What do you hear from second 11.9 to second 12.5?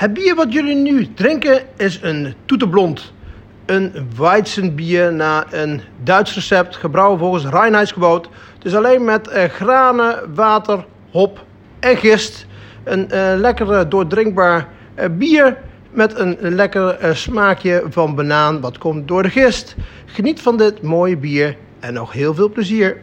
gist.